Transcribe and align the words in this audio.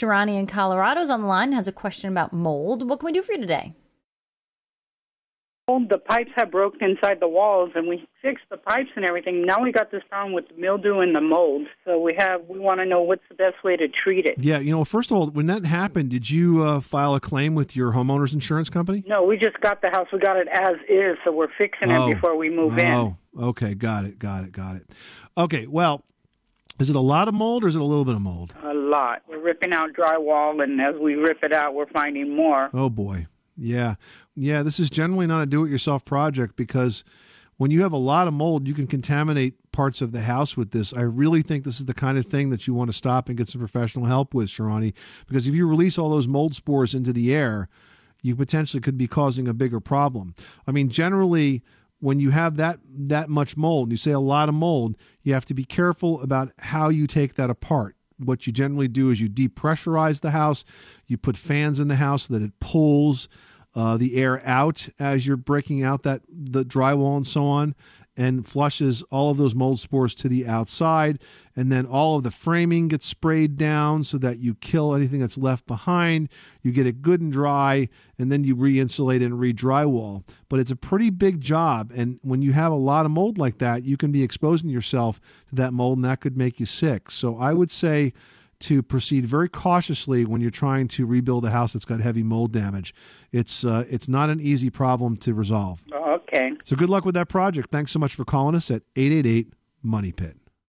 Sharani 0.00 0.38
in 0.38 0.46
Colorado's 0.46 1.10
on 1.10 1.22
the 1.22 1.26
line 1.26 1.52
has 1.52 1.68
a 1.68 1.72
question 1.72 2.10
about 2.10 2.32
mold. 2.32 2.88
What 2.88 3.00
can 3.00 3.06
we 3.06 3.12
do 3.12 3.22
for 3.22 3.32
you 3.32 3.38
today? 3.38 3.74
The 5.88 5.98
pipes 5.98 6.32
have 6.34 6.50
broken 6.50 6.82
inside 6.82 7.20
the 7.20 7.28
walls, 7.28 7.70
and 7.76 7.86
we 7.86 8.04
fixed 8.20 8.44
the 8.50 8.56
pipes 8.56 8.88
and 8.96 9.04
everything. 9.04 9.46
Now 9.46 9.62
we 9.62 9.70
got 9.70 9.92
this 9.92 10.02
problem 10.10 10.32
with 10.32 10.48
the 10.48 10.54
mildew 10.60 10.98
and 10.98 11.14
the 11.14 11.20
mold. 11.20 11.68
So 11.84 12.00
we 12.00 12.12
have 12.18 12.40
we 12.48 12.58
want 12.58 12.80
to 12.80 12.86
know 12.86 13.02
what's 13.02 13.22
the 13.28 13.36
best 13.36 13.62
way 13.62 13.76
to 13.76 13.86
treat 13.86 14.26
it. 14.26 14.34
Yeah, 14.38 14.58
you 14.58 14.72
know, 14.72 14.84
first 14.84 15.12
of 15.12 15.16
all, 15.16 15.28
when 15.28 15.46
that 15.46 15.64
happened, 15.64 16.10
did 16.10 16.28
you 16.28 16.60
uh, 16.64 16.80
file 16.80 17.14
a 17.14 17.20
claim 17.20 17.54
with 17.54 17.76
your 17.76 17.92
homeowner's 17.92 18.34
insurance 18.34 18.68
company? 18.68 19.04
No, 19.06 19.22
we 19.22 19.36
just 19.36 19.60
got 19.60 19.80
the 19.80 19.90
house. 19.90 20.08
We 20.12 20.18
got 20.18 20.38
it 20.38 20.48
as 20.52 20.74
is, 20.88 21.16
so 21.24 21.30
we're 21.30 21.52
fixing 21.56 21.92
Oh. 21.92 22.08
it 22.08 22.14
before 22.14 22.36
we 22.36 22.50
move 22.50 22.76
in. 22.76 22.92
Oh, 22.92 23.16
okay, 23.40 23.74
got 23.74 24.04
it, 24.04 24.18
got 24.18 24.42
it, 24.42 24.50
got 24.50 24.74
it. 24.74 24.90
Okay, 25.38 25.68
well, 25.68 26.02
is 26.80 26.90
it 26.90 26.96
a 26.96 27.00
lot 27.00 27.28
of 27.28 27.34
mold 27.34 27.64
or 27.64 27.68
is 27.68 27.76
it 27.76 27.82
a 27.82 27.84
little 27.84 28.04
bit 28.04 28.14
of 28.14 28.20
mold? 28.20 28.54
A 28.64 28.74
lot. 28.74 29.22
We're 29.28 29.38
ripping 29.38 29.72
out 29.72 29.92
drywall, 29.92 30.62
and 30.62 30.80
as 30.80 30.94
we 31.00 31.14
rip 31.14 31.42
it 31.42 31.52
out, 31.52 31.74
we're 31.74 31.88
finding 31.88 32.34
more. 32.34 32.70
Oh 32.72 32.88
boy. 32.88 33.26
Yeah. 33.56 33.96
Yeah, 34.34 34.62
this 34.62 34.80
is 34.80 34.90
generally 34.90 35.26
not 35.26 35.42
a 35.42 35.46
do 35.46 35.64
it 35.64 35.70
yourself 35.70 36.04
project 36.04 36.56
because 36.56 37.04
when 37.58 37.70
you 37.70 37.82
have 37.82 37.92
a 37.92 37.98
lot 37.98 38.26
of 38.26 38.32
mold, 38.32 38.66
you 38.66 38.72
can 38.72 38.86
contaminate 38.86 39.70
parts 39.70 40.00
of 40.00 40.12
the 40.12 40.22
house 40.22 40.56
with 40.56 40.70
this. 40.70 40.94
I 40.94 41.02
really 41.02 41.42
think 41.42 41.64
this 41.64 41.78
is 41.78 41.84
the 41.84 41.92
kind 41.92 42.16
of 42.16 42.24
thing 42.24 42.48
that 42.48 42.66
you 42.66 42.72
want 42.72 42.90
to 42.90 42.96
stop 42.96 43.28
and 43.28 43.36
get 43.36 43.50
some 43.50 43.60
professional 43.60 44.06
help 44.06 44.32
with, 44.32 44.48
Sharani, 44.48 44.94
because 45.26 45.46
if 45.46 45.54
you 45.54 45.68
release 45.68 45.98
all 45.98 46.08
those 46.08 46.26
mold 46.26 46.54
spores 46.54 46.94
into 46.94 47.12
the 47.12 47.34
air, 47.34 47.68
you 48.22 48.34
potentially 48.34 48.80
could 48.80 48.96
be 48.96 49.06
causing 49.06 49.46
a 49.46 49.52
bigger 49.52 49.80
problem. 49.80 50.34
I 50.66 50.72
mean, 50.72 50.88
generally 50.88 51.62
when 52.00 52.18
you 52.20 52.30
have 52.30 52.56
that 52.56 52.80
that 52.88 53.28
much 53.28 53.56
mold, 53.56 53.90
you 53.90 53.96
say 53.96 54.10
a 54.10 54.20
lot 54.20 54.48
of 54.48 54.54
mold, 54.54 54.96
you 55.22 55.32
have 55.34 55.46
to 55.46 55.54
be 55.54 55.64
careful 55.64 56.20
about 56.22 56.52
how 56.58 56.88
you 56.88 57.06
take 57.06 57.34
that 57.34 57.50
apart 57.50 57.94
what 58.24 58.46
you 58.46 58.52
generally 58.52 58.88
do 58.88 59.10
is 59.10 59.20
you 59.20 59.28
depressurize 59.28 60.20
the 60.20 60.30
house. 60.30 60.64
You 61.06 61.16
put 61.16 61.36
fans 61.36 61.80
in 61.80 61.88
the 61.88 61.96
house 61.96 62.24
so 62.24 62.34
that 62.34 62.42
it 62.42 62.58
pulls 62.60 63.28
uh, 63.74 63.96
the 63.96 64.16
air 64.16 64.46
out 64.46 64.88
as 64.98 65.26
you're 65.26 65.36
breaking 65.36 65.82
out 65.82 66.02
that 66.02 66.22
the 66.28 66.64
drywall 66.64 67.16
and 67.16 67.26
so 67.26 67.46
on, 67.46 67.74
and 68.20 68.46
flushes 68.46 69.02
all 69.04 69.30
of 69.30 69.38
those 69.38 69.54
mold 69.54 69.80
spores 69.80 70.14
to 70.14 70.28
the 70.28 70.46
outside. 70.46 71.18
And 71.56 71.72
then 71.72 71.86
all 71.86 72.18
of 72.18 72.22
the 72.22 72.30
framing 72.30 72.88
gets 72.88 73.06
sprayed 73.06 73.56
down 73.56 74.04
so 74.04 74.18
that 74.18 74.38
you 74.38 74.54
kill 74.54 74.94
anything 74.94 75.20
that's 75.20 75.38
left 75.38 75.66
behind. 75.66 76.28
You 76.60 76.70
get 76.70 76.86
it 76.86 77.00
good 77.00 77.22
and 77.22 77.32
dry, 77.32 77.88
and 78.18 78.30
then 78.30 78.44
you 78.44 78.54
re-insulate 78.54 79.22
and 79.22 79.40
re-drywall. 79.40 80.24
But 80.50 80.60
it's 80.60 80.70
a 80.70 80.76
pretty 80.76 81.08
big 81.08 81.40
job, 81.40 81.92
and 81.96 82.18
when 82.22 82.42
you 82.42 82.52
have 82.52 82.72
a 82.72 82.76
lot 82.76 83.06
of 83.06 83.12
mold 83.12 83.38
like 83.38 83.56
that, 83.58 83.84
you 83.84 83.96
can 83.96 84.12
be 84.12 84.22
exposing 84.22 84.68
yourself 84.68 85.18
to 85.48 85.54
that 85.54 85.72
mold, 85.72 85.96
and 85.96 86.04
that 86.04 86.20
could 86.20 86.36
make 86.36 86.60
you 86.60 86.66
sick. 86.66 87.10
So 87.10 87.38
I 87.38 87.54
would 87.54 87.70
say 87.70 88.12
to 88.60 88.82
proceed 88.82 89.26
very 89.26 89.48
cautiously 89.48 90.24
when 90.24 90.40
you're 90.40 90.50
trying 90.50 90.88
to 90.88 91.06
rebuild 91.06 91.44
a 91.44 91.50
house 91.50 91.72
that's 91.72 91.84
got 91.84 92.00
heavy 92.00 92.22
mold 92.22 92.52
damage. 92.52 92.94
It's 93.32 93.64
uh, 93.64 93.84
it's 93.88 94.08
not 94.08 94.30
an 94.30 94.40
easy 94.40 94.70
problem 94.70 95.16
to 95.18 95.34
resolve. 95.34 95.84
Okay. 95.92 96.52
So 96.64 96.76
good 96.76 96.90
luck 96.90 97.04
with 97.04 97.14
that 97.14 97.28
project. 97.28 97.70
Thanks 97.70 97.92
so 97.92 97.98
much 97.98 98.14
for 98.14 98.24
calling 98.24 98.54
us 98.54 98.70
at 98.70 98.82
888 98.96 99.52
Money 99.82 100.12
Pit. 100.12 100.36